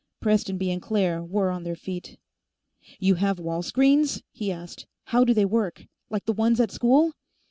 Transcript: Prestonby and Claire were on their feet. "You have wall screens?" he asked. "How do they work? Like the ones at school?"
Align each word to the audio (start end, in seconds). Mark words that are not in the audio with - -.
Prestonby 0.19 0.71
and 0.71 0.81
Claire 0.81 1.23
were 1.23 1.51
on 1.51 1.61
their 1.61 1.75
feet. 1.75 2.17
"You 2.97 3.13
have 3.21 3.37
wall 3.37 3.61
screens?" 3.61 4.23
he 4.31 4.51
asked. 4.51 4.87
"How 5.03 5.23
do 5.23 5.31
they 5.31 5.45
work? 5.45 5.85
Like 6.09 6.25
the 6.25 6.33
ones 6.33 6.59
at 6.59 6.71
school?" 6.71 7.13